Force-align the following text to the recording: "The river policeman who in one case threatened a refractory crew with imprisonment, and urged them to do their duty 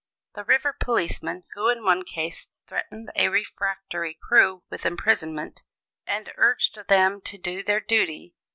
"The 0.33 0.43
river 0.43 0.73
policeman 0.73 1.43
who 1.53 1.69
in 1.69 1.83
one 1.83 2.01
case 2.01 2.59
threatened 2.65 3.11
a 3.15 3.29
refractory 3.29 4.17
crew 4.19 4.63
with 4.67 4.83
imprisonment, 4.83 5.61
and 6.07 6.33
urged 6.37 6.79
them 6.87 7.21
to 7.21 7.37
do 7.37 7.61
their 7.61 7.81
duty 7.81 8.33